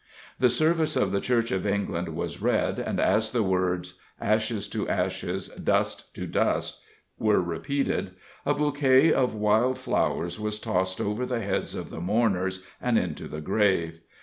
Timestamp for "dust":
5.49-6.15, 6.25-6.81